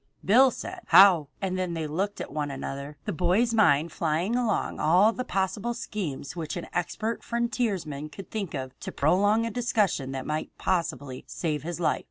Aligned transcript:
Bill 0.25 0.49
said: 0.49 0.79
"How?" 0.87 1.27
and 1.43 1.59
then 1.59 1.75
they 1.75 1.85
looked 1.85 2.19
at 2.19 2.33
one 2.33 2.49
another, 2.49 2.97
the 3.05 3.13
boy's 3.13 3.53
mind 3.53 3.91
flying 3.91 4.35
along 4.35 4.79
all 4.79 5.13
the 5.13 5.23
possible 5.23 5.75
schemes 5.75 6.35
which 6.35 6.57
an 6.57 6.65
expert 6.73 7.23
frontiersman 7.23 8.09
could 8.09 8.31
think 8.31 8.55
of 8.55 8.71
to 8.79 8.91
prolong 8.91 9.45
a 9.45 9.51
discussion 9.51 10.11
that 10.13 10.25
might 10.25 10.57
possibly 10.57 11.23
save 11.27 11.61
his 11.61 11.79
life. 11.79 11.99